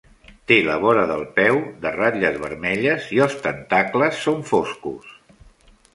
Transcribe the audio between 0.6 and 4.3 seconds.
la vora del peu de ratlles vermelles i els tentacles